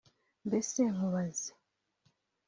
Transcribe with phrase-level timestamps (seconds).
[0.47, 1.49] Mbese nkubaze